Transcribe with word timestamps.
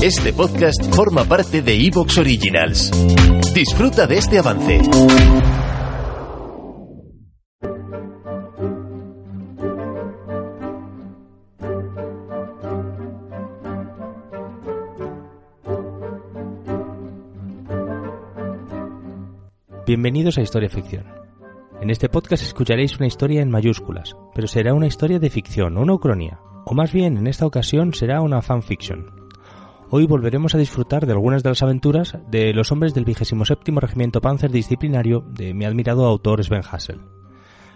Este 0.00 0.32
podcast 0.32 0.94
forma 0.94 1.24
parte 1.24 1.60
de 1.60 1.74
Evox 1.74 2.18
Originals. 2.18 2.92
Disfruta 3.52 4.06
de 4.06 4.18
este 4.18 4.38
avance. 4.38 4.80
Bienvenidos 19.84 20.38
a 20.38 20.42
Historia 20.42 20.70
Ficción. 20.70 21.06
En 21.80 21.90
este 21.90 22.08
podcast 22.08 22.44
escucharéis 22.44 22.96
una 22.98 23.08
historia 23.08 23.42
en 23.42 23.50
mayúsculas, 23.50 24.14
pero 24.32 24.46
será 24.46 24.74
una 24.74 24.86
historia 24.86 25.18
de 25.18 25.28
ficción, 25.28 25.76
una 25.76 25.94
ucronía, 25.94 26.38
o 26.66 26.74
más 26.74 26.92
bien 26.92 27.16
en 27.16 27.26
esta 27.26 27.46
ocasión 27.46 27.92
será 27.94 28.20
una 28.20 28.42
fanfiction. 28.42 29.17
Hoy 29.90 30.06
volveremos 30.06 30.54
a 30.54 30.58
disfrutar 30.58 31.06
de 31.06 31.12
algunas 31.12 31.42
de 31.42 31.48
las 31.48 31.62
aventuras 31.62 32.18
de 32.30 32.52
los 32.52 32.70
hombres 32.72 32.92
del 32.92 33.06
27 33.06 33.72
Regimiento 33.80 34.20
Panzer 34.20 34.50
Disciplinario 34.50 35.24
de 35.30 35.54
mi 35.54 35.64
admirado 35.64 36.04
autor 36.04 36.44
Sven 36.44 36.60
Hassel. 36.70 37.00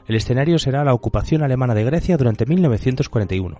El 0.06 0.16
escenario 0.16 0.58
será 0.58 0.84
la 0.84 0.92
ocupación 0.92 1.42
alemana 1.42 1.74
de 1.74 1.84
Grecia 1.84 2.18
durante 2.18 2.44
1941. 2.44 3.58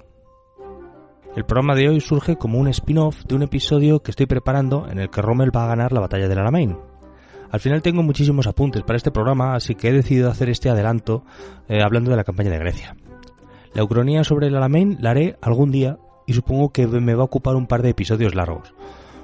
El 1.35 1.47
programa 1.47 1.75
de 1.75 1.89
hoy 1.89 2.01
surge 2.03 2.37
como 2.37 2.59
un 2.59 2.69
spin-off 2.69 3.25
de 3.25 3.37
un 3.37 3.43
episodio 3.43 4.03
que 4.03 4.11
estoy 4.11 4.27
preparando 4.27 4.87
en 4.87 4.99
el 4.99 5.09
que 5.09 5.23
Rommel 5.23 5.55
va 5.57 5.65
a 5.65 5.69
ganar 5.69 5.95
la 5.95 6.01
batalla 6.01 6.29
del 6.29 6.39
Alamein. 6.39 6.77
Al 7.51 7.61
final 7.61 7.81
tengo 7.81 8.03
muchísimos 8.03 8.47
apuntes 8.47 8.83
para 8.83 8.99
este 8.99 9.11
programa, 9.11 9.55
así 9.55 9.77
que 9.77 9.89
he 9.89 9.93
decidido 9.93 10.31
hacer 10.31 10.51
este 10.51 10.69
adelanto 10.69 11.25
eh, 11.69 11.81
hablando 11.83 12.11
de 12.11 12.19
la 12.19 12.25
campaña 12.25 12.51
de 12.51 12.59
Grecia. 12.59 12.97
La 13.73 13.83
ucronía 13.83 14.25
sobre 14.25 14.49
el 14.49 14.57
Alamein 14.57 14.99
la 15.01 15.13
haré 15.13 15.39
algún 15.41 15.71
día 15.71 15.97
y 16.27 16.35
supongo 16.35 16.71
que 16.71 16.87
me 16.87 17.15
va 17.15 17.23
a 17.23 17.27
ocupar 17.27 17.57
un 17.57 17.67
par 17.67 17.83
de 17.83 17.91
episodios 17.91 18.35
largos. 18.35 18.75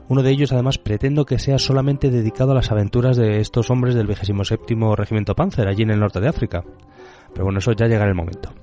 Uno 0.09 0.23
de 0.23 0.31
ellos 0.31 0.53
además 0.53 0.79
pretendo 0.79 1.27
que 1.27 1.39
sea 1.39 1.59
solamente 1.59 2.11
dedicado 2.11 2.53
a 2.53 2.55
las 2.55 2.71
aventuras 2.71 3.17
de 3.17 3.41
estos 3.41 3.71
hombres 3.71 3.95
del 3.95 4.07
27 4.07 4.75
Regimiento 4.97 5.35
Panzer 5.35 5.69
allí 5.69 5.83
en 5.83 5.91
el 5.91 6.01
norte 6.01 6.21
de 6.21 6.29
África. 6.29 6.65
Pero 7.33 7.45
bueno, 7.45 7.59
eso 7.59 7.73
ya 7.73 7.87
llega 7.87 8.05
en 8.05 8.09
el 8.09 8.15
momento. 8.15 8.55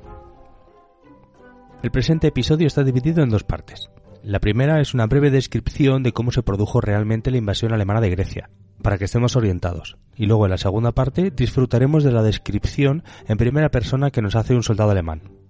El 1.84 1.92
presente 1.92 2.28
episodio 2.28 2.66
está 2.66 2.84
dividido 2.84 3.22
en 3.22 3.30
dos 3.30 3.44
partes. 3.44 3.92
La 4.24 4.40
primera 4.40 4.82
es 4.82 4.96
una 4.96 5.06
breve 5.06 5.30
descripción 5.30 6.02
de 6.02 6.14
cómo 6.14 6.32
se 6.32 6.42
produjo 6.42 6.82
realmente 6.82 7.30
la 7.30 7.38
invasión 7.38 7.74
alemana 7.74 8.02
de 8.02 8.10
Grecia, 8.10 8.50
para 8.82 8.98
que 8.98 9.06
estemos 9.06 9.36
orientados. 9.36 9.98
Y 10.16 10.26
luego 10.26 10.46
en 10.48 10.52
la 10.52 10.58
segunda 10.58 10.94
parte 10.94 11.30
disfrutaremos 11.30 12.04
de 12.04 12.12
la 12.12 12.24
descripción 12.24 13.04
en 13.28 13.38
primera 13.38 13.70
persona 13.70 14.10
que 14.10 14.24
nos 14.24 14.36
hace 14.36 14.56
un 14.56 14.64
soldado 14.64 14.90
alemán. 14.90 15.45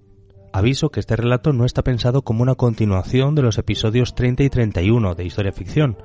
Aviso 0.56 0.90
que 0.90 1.02
este 1.02 1.18
relato 1.18 1.52
no 1.52 1.66
está 1.66 1.84
pensado 1.84 2.22
como 2.22 2.42
una 2.42 2.56
continuación 2.56 3.36
de 3.36 3.42
los 3.42 3.58
episodios 3.58 4.16
30 4.16 4.44
y 4.44 4.50
31 4.50 5.14
de 5.14 5.26
Historia 5.26 5.52
Ficción, 5.52 5.98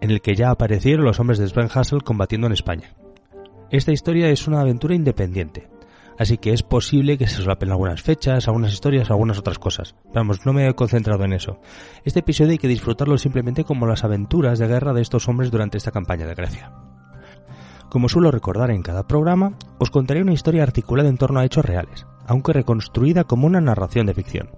en 0.00 0.10
el 0.10 0.22
que 0.22 0.34
ya 0.34 0.48
aparecieron 0.48 1.04
los 1.04 1.20
hombres 1.20 1.38
de 1.38 1.46
Sven 1.46 1.68
Hassel 1.70 2.02
combatiendo 2.02 2.46
en 2.46 2.54
España. 2.54 2.96
Esta 3.68 3.92
historia 3.92 4.30
es 4.30 4.48
una 4.48 4.62
aventura 4.62 4.94
independiente, 4.94 5.68
así 6.18 6.38
que 6.38 6.54
es 6.54 6.62
posible 6.62 7.18
que 7.18 7.26
se 7.26 7.42
solapen 7.42 7.70
algunas 7.70 8.00
fechas, 8.00 8.48
algunas 8.48 8.72
historias, 8.72 9.10
algunas 9.10 9.36
otras 9.36 9.58
cosas. 9.58 9.94
Vamos, 10.14 10.46
no 10.46 10.54
me 10.54 10.66
he 10.66 10.74
concentrado 10.74 11.22
en 11.24 11.34
eso. 11.34 11.60
Este 12.02 12.20
episodio 12.20 12.52
hay 12.52 12.58
que 12.58 12.66
disfrutarlo 12.66 13.18
simplemente 13.18 13.64
como 13.64 13.86
las 13.86 14.04
aventuras 14.04 14.58
de 14.58 14.68
guerra 14.68 14.94
de 14.94 15.02
estos 15.02 15.28
hombres 15.28 15.50
durante 15.50 15.76
esta 15.76 15.90
campaña 15.90 16.24
de 16.24 16.34
Grecia. 16.34 16.72
Como 17.90 18.08
suelo 18.08 18.30
recordar 18.30 18.70
en 18.70 18.80
cada 18.80 19.06
programa, 19.06 19.52
os 19.78 19.90
contaré 19.90 20.22
una 20.22 20.32
historia 20.32 20.62
articulada 20.62 21.10
en 21.10 21.18
torno 21.18 21.40
a 21.40 21.44
hechos 21.44 21.66
reales, 21.66 22.06
aunque 22.28 22.52
reconstruida 22.52 23.24
como 23.24 23.46
una 23.46 23.60
narración 23.60 24.06
de 24.06 24.14
ficción. 24.14 24.50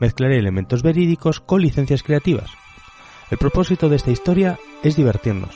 Mezclaré 0.00 0.38
elementos 0.38 0.82
verídicos 0.82 1.38
con 1.38 1.60
licencias 1.60 2.02
creativas. 2.02 2.50
El 3.30 3.38
propósito 3.38 3.88
de 3.88 3.96
esta 3.96 4.10
historia 4.10 4.58
es 4.82 4.96
divertirnos, 4.96 5.54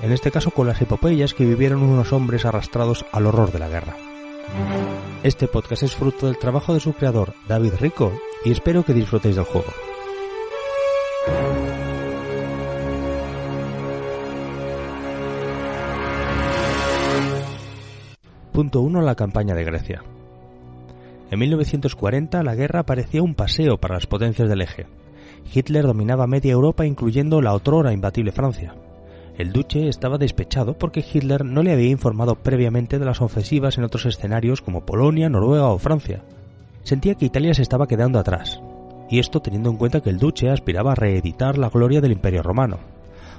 en 0.00 0.12
este 0.12 0.30
caso 0.30 0.52
con 0.52 0.66
las 0.66 0.80
epopeyas 0.80 1.34
que 1.34 1.44
vivieron 1.44 1.82
unos 1.82 2.12
hombres 2.12 2.46
arrastrados 2.46 3.04
al 3.12 3.26
horror 3.26 3.52
de 3.52 3.58
la 3.58 3.68
guerra. 3.68 3.96
Este 5.22 5.48
podcast 5.48 5.82
es 5.82 5.94
fruto 5.94 6.26
del 6.26 6.38
trabajo 6.38 6.72
de 6.72 6.80
su 6.80 6.94
creador, 6.94 7.34
David 7.46 7.74
Rico, 7.80 8.12
y 8.44 8.52
espero 8.52 8.84
que 8.84 8.94
disfrutéis 8.94 9.36
del 9.36 9.44
juego. 9.44 9.70
Punto 18.52 18.80
1. 18.80 19.02
La 19.02 19.14
campaña 19.14 19.54
de 19.54 19.64
Grecia. 19.64 20.02
En 21.30 21.38
1940 21.38 22.42
la 22.42 22.56
guerra 22.56 22.82
parecía 22.84 23.22
un 23.22 23.34
paseo 23.34 23.78
para 23.78 23.94
las 23.94 24.06
potencias 24.06 24.48
del 24.48 24.62
eje. 24.62 24.86
Hitler 25.54 25.86
dominaba 25.86 26.26
media 26.26 26.52
Europa 26.52 26.84
incluyendo 26.84 27.40
la 27.40 27.54
otrora 27.54 27.92
imbatible 27.92 28.32
Francia. 28.32 28.74
El 29.38 29.52
duque 29.52 29.88
estaba 29.88 30.18
despechado 30.18 30.76
porque 30.76 31.04
Hitler 31.04 31.44
no 31.44 31.62
le 31.62 31.72
había 31.72 31.88
informado 31.88 32.34
previamente 32.34 32.98
de 32.98 33.04
las 33.04 33.20
ofensivas 33.20 33.78
en 33.78 33.84
otros 33.84 34.06
escenarios 34.06 34.60
como 34.60 34.84
Polonia, 34.84 35.28
Noruega 35.28 35.68
o 35.68 35.78
Francia. 35.78 36.24
Sentía 36.82 37.14
que 37.14 37.26
Italia 37.26 37.54
se 37.54 37.62
estaba 37.62 37.86
quedando 37.86 38.18
atrás, 38.18 38.60
y 39.08 39.20
esto 39.20 39.40
teniendo 39.40 39.70
en 39.70 39.76
cuenta 39.76 40.00
que 40.00 40.10
el 40.10 40.18
duque 40.18 40.50
aspiraba 40.50 40.92
a 40.92 40.96
reeditar 40.96 41.58
la 41.58 41.70
gloria 41.70 42.00
del 42.00 42.12
Imperio 42.12 42.42
Romano. 42.42 42.80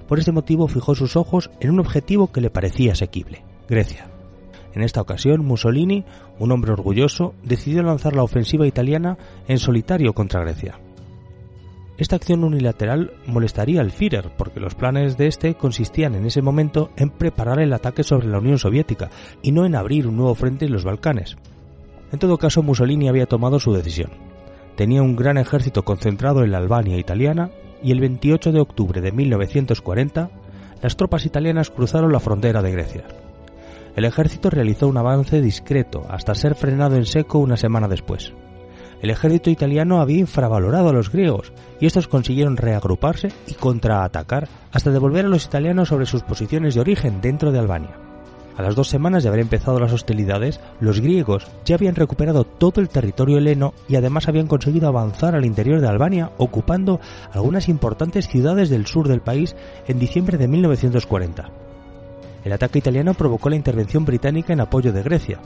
Por 0.07 0.17
este 0.17 0.31
motivo 0.31 0.67
fijó 0.67 0.95
sus 0.95 1.15
ojos 1.15 1.51
en 1.59 1.71
un 1.71 1.79
objetivo 1.79 2.31
que 2.31 2.41
le 2.41 2.49
parecía 2.49 2.93
asequible, 2.93 3.43
Grecia. 3.67 4.07
En 4.73 4.83
esta 4.83 5.01
ocasión, 5.01 5.45
Mussolini, 5.45 6.05
un 6.39 6.51
hombre 6.51 6.71
orgulloso, 6.71 7.33
decidió 7.43 7.83
lanzar 7.83 8.15
la 8.15 8.23
ofensiva 8.23 8.67
italiana 8.67 9.17
en 9.47 9.57
solitario 9.57 10.13
contra 10.13 10.41
Grecia. 10.41 10.79
Esta 11.97 12.15
acción 12.15 12.43
unilateral 12.43 13.11
molestaría 13.27 13.81
al 13.81 13.91
Führer 13.91 14.31
porque 14.37 14.59
los 14.59 14.73
planes 14.73 15.17
de 15.17 15.27
este 15.27 15.53
consistían 15.53 16.15
en 16.15 16.25
ese 16.25 16.41
momento 16.41 16.89
en 16.95 17.11
preparar 17.11 17.59
el 17.59 17.73
ataque 17.73 18.03
sobre 18.03 18.27
la 18.27 18.39
Unión 18.39 18.57
Soviética 18.57 19.11
y 19.43 19.51
no 19.51 19.65
en 19.65 19.75
abrir 19.75 20.07
un 20.07 20.17
nuevo 20.17 20.33
frente 20.33 20.65
en 20.65 20.71
los 20.71 20.83
Balcanes. 20.83 21.37
En 22.11 22.17
todo 22.17 22.37
caso, 22.37 22.63
Mussolini 22.63 23.07
había 23.07 23.27
tomado 23.27 23.59
su 23.59 23.71
decisión. 23.71 24.09
Tenía 24.75 25.03
un 25.03 25.15
gran 25.15 25.37
ejército 25.37 25.83
concentrado 25.83 26.43
en 26.43 26.51
la 26.51 26.57
Albania 26.57 26.97
italiana 26.97 27.51
y 27.83 27.91
el 27.91 27.99
28 27.99 28.51
de 28.51 28.61
octubre 28.61 29.01
de 29.01 29.11
1940 29.11 30.31
las 30.81 30.97
tropas 30.97 31.25
italianas 31.27 31.69
cruzaron 31.69 32.11
la 32.11 32.19
frontera 32.19 32.63
de 32.63 32.71
Grecia 32.71 33.03
el 33.95 34.05
ejército 34.05 34.49
realizó 34.49 34.87
un 34.87 34.97
avance 34.97 35.41
discreto 35.41 36.05
hasta 36.09 36.35
ser 36.35 36.55
frenado 36.55 36.95
en 36.95 37.05
seco 37.05 37.39
una 37.39 37.57
semana 37.57 37.87
después. 37.87 38.33
El 39.01 39.09
ejército 39.09 39.49
italiano 39.49 39.99
había 39.99 40.19
infravalorado 40.19 40.89
a 40.89 40.93
los 40.93 41.11
griegos 41.11 41.51
y 41.79 41.87
estos 41.87 42.07
consiguieron 42.07 42.55
reagruparse 42.55 43.29
y 43.47 43.55
contraatacar 43.55 44.47
hasta 44.71 44.91
devolver 44.91 45.25
a 45.25 45.29
los 45.29 45.45
italianos 45.45 45.89
sobre 45.89 46.05
sus 46.05 46.21
posiciones 46.21 46.75
de 46.75 46.81
origen 46.81 47.19
dentro 47.19 47.51
de 47.51 47.59
Albania. 47.59 47.97
A 48.57 48.61
las 48.61 48.75
dos 48.75 48.89
semanas 48.89 49.23
de 49.23 49.29
haber 49.29 49.41
empezado 49.41 49.79
las 49.79 49.93
hostilidades, 49.93 50.59
los 50.79 50.99
griegos 50.99 51.47
ya 51.65 51.75
habían 51.75 51.95
recuperado 51.95 52.43
todo 52.43 52.79
el 52.79 52.89
territorio 52.89 53.37
heleno 53.37 53.73
y 53.87 53.95
además 53.95 54.27
habían 54.27 54.45
conseguido 54.45 54.87
avanzar 54.87 55.35
al 55.35 55.45
interior 55.45 55.81
de 55.81 55.87
Albania, 55.87 56.31
ocupando 56.37 56.99
algunas 57.31 57.69
importantes 57.69 58.27
ciudades 58.27 58.69
del 58.69 58.85
sur 58.85 59.07
del 59.07 59.21
país 59.21 59.55
en 59.87 59.97
diciembre 59.97 60.37
de 60.37 60.47
1940. 60.47 61.70
El 62.43 62.53
ataque 62.53 62.79
italiano 62.79 63.13
provocó 63.13 63.49
la 63.49 63.55
intervención 63.55 64.05
británica 64.05 64.53
en 64.53 64.61
apoyo 64.61 64.91
de 64.91 65.03
Grecia, 65.03 65.39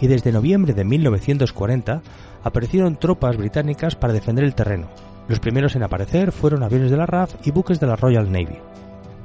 y 0.00 0.06
desde 0.06 0.32
noviembre 0.32 0.72
de 0.72 0.84
1940 0.84 2.02
aparecieron 2.42 2.96
tropas 2.96 3.36
británicas 3.36 3.96
para 3.96 4.12
defender 4.12 4.44
el 4.44 4.54
terreno. 4.54 4.88
Los 5.28 5.40
primeros 5.40 5.76
en 5.76 5.82
aparecer 5.82 6.32
fueron 6.32 6.62
aviones 6.62 6.90
de 6.90 6.96
la 6.96 7.06
RAF 7.06 7.34
y 7.46 7.50
buques 7.50 7.78
de 7.78 7.86
la 7.86 7.96
Royal 7.96 8.32
Navy. 8.32 8.58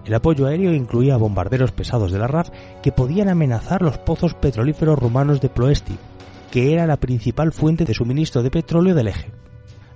El 0.05 0.13
apoyo 0.13 0.45
aéreo 0.45 0.73
incluía 0.73 1.17
bombarderos 1.17 1.71
pesados 1.71 2.11
de 2.11 2.19
la 2.19 2.27
RAF 2.27 2.49
que 2.83 2.91
podían 2.91 3.29
amenazar 3.29 3.81
los 3.81 3.97
pozos 3.97 4.35
petrolíferos 4.35 4.99
rumanos 4.99 5.41
de 5.41 5.49
Ploesti, 5.49 5.97
que 6.51 6.73
era 6.73 6.85
la 6.85 6.97
principal 6.97 7.51
fuente 7.51 7.85
de 7.85 7.93
suministro 7.93 8.43
de 8.43 8.51
petróleo 8.51 8.93
del 8.93 9.07
eje. 9.07 9.31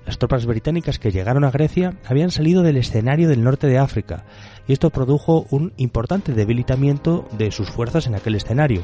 Las 0.10 0.18
tropas 0.18 0.48
británicas 0.48 0.98
que 0.98 1.12
llegaron 1.12 1.44
a 1.44 1.52
Grecia 1.52 1.94
habían 2.04 2.32
salido 2.32 2.64
del 2.64 2.78
escenario 2.78 3.30
del 3.30 3.44
norte 3.44 3.68
de 3.68 3.78
África, 3.78 4.26
y 4.68 4.74
esto 4.74 4.90
produjo 4.90 5.46
un 5.52 5.72
importante 5.78 6.34
debilitamiento 6.34 7.28
de 7.38 7.52
sus 7.52 7.70
fuerzas 7.70 8.08
en 8.08 8.16
aquel 8.16 8.34
escenario. 8.34 8.82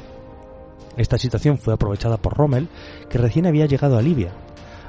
Esta 0.98 1.18
situación 1.18 1.58
fue 1.58 1.74
aprovechada 1.74 2.18
por 2.18 2.38
Rommel, 2.38 2.68
que 3.10 3.18
recién 3.18 3.48
había 3.48 3.66
llegado 3.66 3.98
a 3.98 4.04
Libia. 4.04 4.34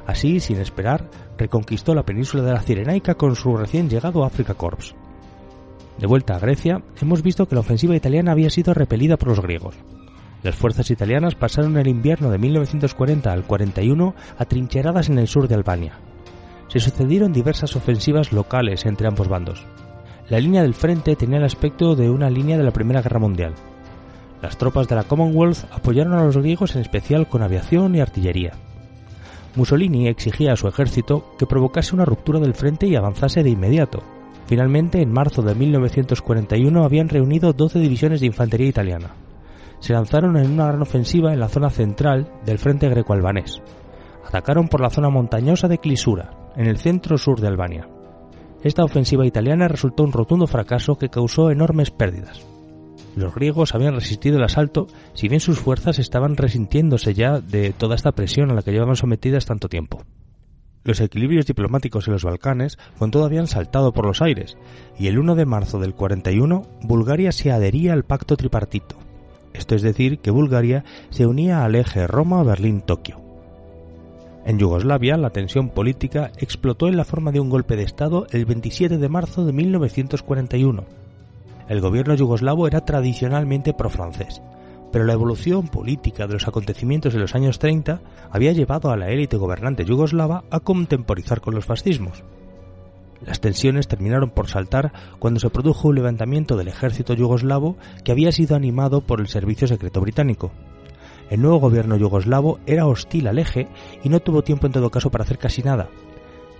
Así, 0.06 0.38
sin 0.40 0.60
esperar, 0.60 1.08
reconquistó 1.38 1.94
la 1.94 2.04
península 2.04 2.42
de 2.42 2.52
la 2.52 2.60
Cirenaica 2.60 3.14
con 3.14 3.34
su 3.34 3.56
recién 3.56 3.88
llegado 3.88 4.22
Africa 4.22 4.52
Corps. 4.52 4.94
De 5.96 6.06
vuelta 6.06 6.36
a 6.36 6.38
Grecia, 6.38 6.82
hemos 7.00 7.22
visto 7.22 7.48
que 7.48 7.54
la 7.54 7.62
ofensiva 7.62 7.96
italiana 7.96 8.32
había 8.32 8.50
sido 8.50 8.74
repelida 8.74 9.16
por 9.16 9.30
los 9.30 9.40
griegos. 9.40 9.74
Las 10.42 10.54
fuerzas 10.54 10.90
italianas 10.90 11.34
pasaron 11.34 11.78
el 11.78 11.88
invierno 11.88 12.28
de 12.28 12.36
1940 12.36 13.32
al 13.32 13.44
41 13.44 14.14
atrincheradas 14.36 15.08
en 15.08 15.18
el 15.18 15.28
sur 15.28 15.48
de 15.48 15.54
Albania, 15.54 15.98
se 16.68 16.80
sucedieron 16.80 17.32
diversas 17.32 17.76
ofensivas 17.76 18.32
locales 18.32 18.86
entre 18.86 19.06
ambos 19.06 19.28
bandos. 19.28 19.64
La 20.28 20.40
línea 20.40 20.62
del 20.62 20.74
frente 20.74 21.14
tenía 21.14 21.38
el 21.38 21.44
aspecto 21.44 21.94
de 21.94 22.10
una 22.10 22.28
línea 22.28 22.58
de 22.58 22.64
la 22.64 22.72
Primera 22.72 23.00
Guerra 23.00 23.20
Mundial. 23.20 23.54
Las 24.42 24.58
tropas 24.58 24.88
de 24.88 24.96
la 24.96 25.04
Commonwealth 25.04 25.64
apoyaron 25.70 26.14
a 26.14 26.24
los 26.24 26.36
griegos 26.36 26.74
en 26.74 26.82
especial 26.82 27.28
con 27.28 27.42
aviación 27.42 27.94
y 27.94 28.00
artillería. 28.00 28.52
Mussolini 29.54 30.08
exigía 30.08 30.52
a 30.52 30.56
su 30.56 30.68
ejército 30.68 31.34
que 31.38 31.46
provocase 31.46 31.94
una 31.94 32.04
ruptura 32.04 32.40
del 32.40 32.54
frente 32.54 32.86
y 32.86 32.96
avanzase 32.96 33.42
de 33.42 33.50
inmediato. 33.50 34.02
Finalmente, 34.46 35.00
en 35.00 35.12
marzo 35.12 35.42
de 35.42 35.54
1941 35.54 36.84
habían 36.84 37.08
reunido 37.08 37.52
12 37.52 37.78
divisiones 37.78 38.20
de 38.20 38.26
infantería 38.26 38.68
italiana. 38.68 39.14
Se 39.78 39.92
lanzaron 39.92 40.36
en 40.36 40.50
una 40.50 40.66
gran 40.66 40.82
ofensiva 40.82 41.32
en 41.32 41.40
la 41.40 41.48
zona 41.48 41.70
central 41.70 42.30
del 42.44 42.58
frente 42.58 42.88
greco-albanés. 42.88 43.62
Atacaron 44.26 44.68
por 44.68 44.80
la 44.80 44.90
zona 44.90 45.08
montañosa 45.08 45.68
de 45.68 45.78
Clisura, 45.78 46.45
en 46.56 46.66
el 46.66 46.78
centro-sur 46.78 47.40
de 47.40 47.48
Albania. 47.48 47.88
Esta 48.62 48.84
ofensiva 48.84 49.26
italiana 49.26 49.68
resultó 49.68 50.02
un 50.02 50.12
rotundo 50.12 50.46
fracaso 50.46 50.98
que 50.98 51.08
causó 51.08 51.50
enormes 51.50 51.90
pérdidas. 51.90 52.44
Los 53.14 53.34
griegos 53.34 53.74
habían 53.74 53.94
resistido 53.94 54.36
el 54.36 54.44
asalto, 54.44 54.88
si 55.14 55.28
bien 55.28 55.40
sus 55.40 55.58
fuerzas 55.58 55.98
estaban 55.98 56.36
resintiéndose 56.36 57.14
ya 57.14 57.40
de 57.40 57.72
toda 57.72 57.94
esta 57.94 58.12
presión 58.12 58.50
a 58.50 58.54
la 58.54 58.62
que 58.62 58.72
llevaban 58.72 58.96
sometidas 58.96 59.46
tanto 59.46 59.68
tiempo. 59.68 60.02
Los 60.84 61.00
equilibrios 61.00 61.46
diplomáticos 61.46 62.06
en 62.06 62.12
los 62.12 62.24
Balcanes 62.24 62.78
con 62.98 63.10
todo 63.10 63.24
habían 63.24 63.46
saltado 63.46 63.92
por 63.92 64.06
los 64.06 64.22
aires, 64.22 64.56
y 64.98 65.08
el 65.08 65.18
1 65.18 65.34
de 65.34 65.46
marzo 65.46 65.80
del 65.80 65.94
41 65.94 66.62
Bulgaria 66.82 67.32
se 67.32 67.50
adhería 67.50 67.92
al 67.92 68.04
pacto 68.04 68.36
tripartito. 68.36 68.96
Esto 69.52 69.74
es 69.74 69.82
decir, 69.82 70.18
que 70.18 70.30
Bulgaria 70.30 70.84
se 71.10 71.26
unía 71.26 71.64
al 71.64 71.74
eje 71.74 72.06
Roma-Berlín-Tokio. 72.06 73.25
En 74.46 74.60
Yugoslavia, 74.60 75.16
la 75.16 75.30
tensión 75.30 75.70
política 75.70 76.30
explotó 76.38 76.86
en 76.86 76.96
la 76.96 77.04
forma 77.04 77.32
de 77.32 77.40
un 77.40 77.50
golpe 77.50 77.74
de 77.74 77.82
Estado 77.82 78.28
el 78.30 78.46
27 78.46 78.96
de 78.96 79.08
marzo 79.08 79.44
de 79.44 79.52
1941. 79.52 80.84
El 81.68 81.80
gobierno 81.80 82.14
yugoslavo 82.14 82.68
era 82.68 82.84
tradicionalmente 82.84 83.74
pro-francés, 83.74 84.40
pero 84.92 85.04
la 85.04 85.14
evolución 85.14 85.66
política 85.66 86.28
de 86.28 86.34
los 86.34 86.46
acontecimientos 86.46 87.12
de 87.12 87.18
los 87.18 87.34
años 87.34 87.58
30 87.58 88.00
había 88.30 88.52
llevado 88.52 88.92
a 88.92 88.96
la 88.96 89.10
élite 89.10 89.36
gobernante 89.36 89.84
yugoslava 89.84 90.44
a 90.48 90.60
contemporizar 90.60 91.40
con 91.40 91.56
los 91.56 91.64
fascismos. 91.64 92.22
Las 93.26 93.40
tensiones 93.40 93.88
terminaron 93.88 94.30
por 94.30 94.46
saltar 94.46 94.92
cuando 95.18 95.40
se 95.40 95.50
produjo 95.50 95.88
un 95.88 95.96
levantamiento 95.96 96.56
del 96.56 96.68
ejército 96.68 97.14
yugoslavo 97.14 97.78
que 98.04 98.12
había 98.12 98.30
sido 98.30 98.54
animado 98.54 99.00
por 99.00 99.18
el 99.18 99.26
servicio 99.26 99.66
secreto 99.66 100.00
británico. 100.00 100.52
El 101.30 101.42
nuevo 101.42 101.58
gobierno 101.58 101.96
yugoslavo 101.96 102.60
era 102.66 102.86
hostil 102.86 103.26
al 103.26 103.38
eje 103.38 103.68
y 104.04 104.08
no 104.08 104.20
tuvo 104.20 104.42
tiempo 104.42 104.66
en 104.66 104.72
todo 104.72 104.90
caso 104.90 105.10
para 105.10 105.24
hacer 105.24 105.38
casi 105.38 105.62
nada, 105.62 105.88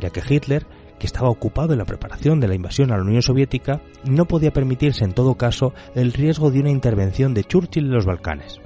ya 0.01 0.11
que 0.11 0.23
Hitler, 0.29 0.67
que 0.99 1.07
estaba 1.07 1.31
ocupado 1.31 1.73
en 1.73 1.79
la 1.79 1.85
preparación 1.85 2.41
de 2.41 2.49
la 2.49 2.55
invasión 2.55 2.91
a 2.91 2.97
la 2.97 3.03
Unión 3.03 3.23
Soviética, 3.23 3.81
no 4.05 4.27
podía 4.27 4.53
permitirse 4.53 5.05
en 5.05 5.13
todo 5.13 5.37
caso 5.37 5.73
el 5.95 6.13
riesgo 6.13 6.51
de 6.51 6.61
una 6.61 6.71
intervención 6.71 7.35
de 7.35 7.45
Churchill 7.45 7.87
en 7.87 7.93
los 7.93 8.07
Balcanes. 8.07 8.61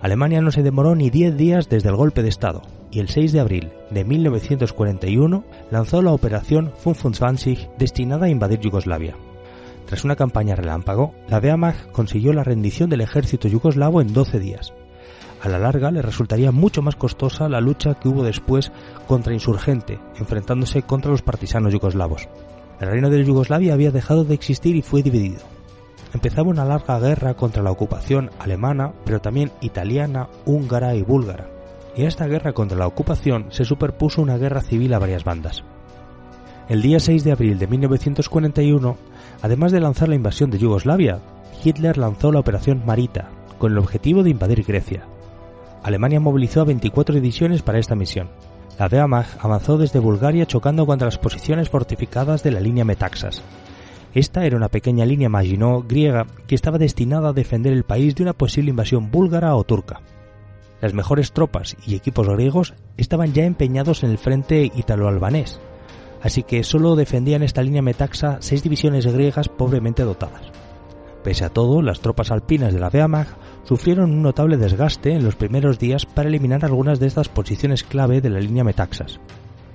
Alemania 0.00 0.40
no 0.40 0.52
se 0.52 0.62
demoró 0.62 0.94
ni 0.94 1.10
diez 1.10 1.36
días 1.36 1.68
desde 1.68 1.88
el 1.88 1.96
golpe 1.96 2.22
de 2.22 2.28
Estado, 2.28 2.62
y 2.90 3.00
el 3.00 3.08
6 3.08 3.32
de 3.32 3.40
abril 3.40 3.72
de 3.90 4.04
1941 4.04 5.44
lanzó 5.70 6.02
la 6.02 6.12
operación 6.12 6.72
Fünfundzwanzig 6.78 7.68
destinada 7.78 8.26
a 8.26 8.30
invadir 8.30 8.60
Yugoslavia. 8.60 9.16
Tras 9.86 10.04
una 10.04 10.16
campaña 10.16 10.54
relámpago, 10.54 11.14
la 11.28 11.38
Wehrmacht 11.38 11.90
consiguió 11.90 12.32
la 12.32 12.44
rendición 12.44 12.90
del 12.90 13.00
ejército 13.00 13.48
yugoslavo 13.48 14.00
en 14.00 14.12
12 14.12 14.38
días, 14.38 14.72
a 15.40 15.48
la 15.48 15.58
larga 15.58 15.90
le 15.90 16.02
resultaría 16.02 16.50
mucho 16.50 16.82
más 16.82 16.96
costosa 16.96 17.48
la 17.48 17.60
lucha 17.60 17.94
que 17.94 18.08
hubo 18.08 18.24
después 18.24 18.72
contra 19.06 19.32
insurgente, 19.32 20.00
enfrentándose 20.16 20.82
contra 20.82 21.10
los 21.10 21.22
partisanos 21.22 21.72
yugoslavos. 21.72 22.28
El 22.80 22.88
reino 22.88 23.10
de 23.10 23.24
Yugoslavia 23.24 23.74
había 23.74 23.90
dejado 23.90 24.24
de 24.24 24.34
existir 24.34 24.76
y 24.76 24.82
fue 24.82 25.02
dividido. 25.02 25.40
Empezaba 26.14 26.48
una 26.48 26.64
larga 26.64 26.98
guerra 27.00 27.34
contra 27.34 27.62
la 27.62 27.70
ocupación 27.70 28.30
alemana, 28.38 28.92
pero 29.04 29.20
también 29.20 29.52
italiana, 29.60 30.28
húngara 30.46 30.94
y 30.94 31.02
búlgara. 31.02 31.50
Y 31.96 32.04
a 32.04 32.08
esta 32.08 32.26
guerra 32.26 32.52
contra 32.52 32.78
la 32.78 32.86
ocupación 32.86 33.46
se 33.50 33.64
superpuso 33.64 34.22
una 34.22 34.38
guerra 34.38 34.60
civil 34.60 34.94
a 34.94 34.98
varias 34.98 35.24
bandas. 35.24 35.64
El 36.68 36.82
día 36.82 37.00
6 37.00 37.24
de 37.24 37.32
abril 37.32 37.58
de 37.58 37.66
1941, 37.66 38.96
además 39.42 39.72
de 39.72 39.80
lanzar 39.80 40.08
la 40.08 40.14
invasión 40.14 40.50
de 40.50 40.58
Yugoslavia, 40.58 41.20
Hitler 41.64 41.98
lanzó 41.98 42.30
la 42.30 42.40
Operación 42.40 42.84
Marita, 42.86 43.30
con 43.58 43.72
el 43.72 43.78
objetivo 43.78 44.22
de 44.22 44.30
invadir 44.30 44.62
Grecia. 44.64 45.04
Alemania 45.82 46.20
movilizó 46.20 46.60
a 46.60 46.64
24 46.64 47.14
divisiones 47.14 47.62
para 47.62 47.78
esta 47.78 47.94
misión. 47.94 48.30
La 48.78 48.86
Wehrmacht 48.86 49.44
avanzó 49.44 49.76
desde 49.78 49.98
Bulgaria 49.98 50.46
chocando 50.46 50.86
contra 50.86 51.06
las 51.06 51.18
posiciones 51.18 51.68
fortificadas 51.68 52.42
de 52.42 52.52
la 52.52 52.60
línea 52.60 52.84
Metaxas. 52.84 53.42
Esta 54.14 54.44
era 54.44 54.56
una 54.56 54.68
pequeña 54.68 55.04
línea 55.04 55.28
Maginot 55.28 55.86
griega 55.88 56.26
que 56.46 56.54
estaba 56.54 56.78
destinada 56.78 57.30
a 57.30 57.32
defender 57.32 57.72
el 57.72 57.84
país 57.84 58.14
de 58.14 58.22
una 58.22 58.32
posible 58.32 58.70
invasión 58.70 59.10
búlgara 59.10 59.54
o 59.54 59.64
turca. 59.64 60.00
Las 60.80 60.94
mejores 60.94 61.32
tropas 61.32 61.76
y 61.86 61.96
equipos 61.96 62.28
griegos 62.28 62.74
estaban 62.96 63.32
ya 63.32 63.44
empeñados 63.44 64.04
en 64.04 64.10
el 64.10 64.18
frente 64.18 64.70
italo-albanés, 64.74 65.60
así 66.22 66.44
que 66.44 66.62
solo 66.62 66.94
defendían 66.94 67.42
esta 67.42 67.62
línea 67.62 67.82
Metaxa 67.82 68.38
seis 68.40 68.62
divisiones 68.62 69.06
griegas 69.06 69.48
pobremente 69.48 70.04
dotadas. 70.04 70.52
Pese 71.24 71.44
a 71.44 71.48
todo, 71.48 71.82
las 71.82 72.00
tropas 72.00 72.30
alpinas 72.30 72.72
de 72.72 72.80
la 72.80 72.88
Wehrmacht 72.88 73.32
sufrieron 73.68 74.12
un 74.12 74.22
notable 74.22 74.56
desgaste 74.56 75.12
en 75.12 75.22
los 75.22 75.36
primeros 75.36 75.78
días 75.78 76.06
para 76.06 76.30
eliminar 76.30 76.64
algunas 76.64 77.00
de 77.00 77.06
estas 77.06 77.28
posiciones 77.28 77.84
clave 77.84 78.22
de 78.22 78.30
la 78.30 78.40
línea 78.40 78.64
Metaxas. 78.64 79.20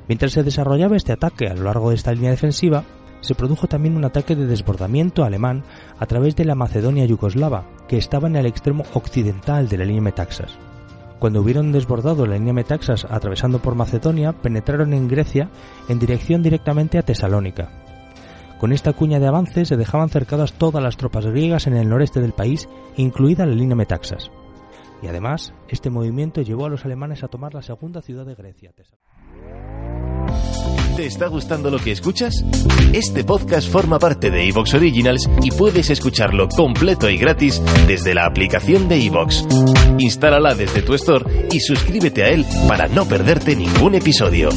Mientras 0.07 0.31
se 0.31 0.41
desarrollaba 0.41 0.97
este 0.97 1.11
ataque 1.13 1.45
a 1.45 1.53
lo 1.53 1.65
largo 1.65 1.91
de 1.91 1.95
esta 1.95 2.11
línea 2.11 2.31
defensiva, 2.31 2.85
se 3.21 3.35
produjo 3.35 3.67
también 3.67 3.95
un 3.95 4.03
ataque 4.03 4.35
de 4.35 4.47
desbordamiento 4.47 5.23
alemán 5.23 5.63
a 5.99 6.07
través 6.07 6.35
de 6.35 6.43
la 6.43 6.55
Macedonia 6.55 7.05
yugoslava, 7.05 7.65
que 7.87 7.97
estaba 7.97 8.27
en 8.27 8.35
el 8.35 8.47
extremo 8.47 8.83
occidental 8.95 9.69
de 9.69 9.77
la 9.77 9.85
línea 9.85 10.01
Metaxas. 10.01 10.57
Cuando 11.19 11.41
hubieron 11.41 11.71
desbordado 11.71 12.25
la 12.25 12.33
línea 12.33 12.53
Metaxas 12.53 13.05
atravesando 13.07 13.59
por 13.59 13.75
Macedonia, 13.75 14.33
penetraron 14.33 14.95
en 14.95 15.07
Grecia 15.07 15.49
en 15.87 15.99
dirección 15.99 16.41
directamente 16.41 16.97
a 16.97 17.03
Tesalónica, 17.03 17.82
con 18.63 18.71
esta 18.71 18.93
cuña 18.93 19.19
de 19.19 19.27
avance 19.27 19.65
se 19.65 19.75
dejaban 19.75 20.07
cercadas 20.07 20.53
todas 20.53 20.81
las 20.81 20.95
tropas 20.95 21.25
griegas 21.25 21.67
en 21.67 21.75
el 21.75 21.89
noreste 21.89 22.21
del 22.21 22.31
país, 22.31 22.69
incluida 22.95 23.45
la 23.45 23.53
línea 23.53 23.75
Metaxas. 23.75 24.31
Y 25.01 25.07
además, 25.07 25.53
este 25.67 25.89
movimiento 25.89 26.41
llevó 26.41 26.67
a 26.67 26.69
los 26.69 26.85
alemanes 26.85 27.25
a 27.25 27.27
tomar 27.27 27.53
la 27.53 27.61
segunda 27.61 28.01
ciudad 28.01 28.25
de 28.25 28.35
Grecia. 28.35 28.71
¿Te 30.95 31.05
está 31.05 31.27
gustando 31.27 31.69
lo 31.69 31.77
que 31.77 31.91
escuchas? 31.91 32.41
Este 32.93 33.25
podcast 33.25 33.69
forma 33.69 33.99
parte 33.99 34.31
de 34.31 34.47
Evox 34.47 34.75
Originals 34.75 35.29
y 35.41 35.51
puedes 35.51 35.89
escucharlo 35.89 36.47
completo 36.47 37.09
y 37.09 37.17
gratis 37.17 37.61
desde 37.85 38.13
la 38.13 38.25
aplicación 38.25 38.87
de 38.87 39.05
Evox. 39.05 39.45
Instálala 39.99 40.55
desde 40.55 40.83
tu 40.83 40.93
store 40.93 41.49
y 41.51 41.59
suscríbete 41.59 42.23
a 42.23 42.29
él 42.29 42.45
para 42.69 42.87
no 42.87 43.03
perderte 43.05 43.57
ningún 43.57 43.95
episodio. 43.95 44.47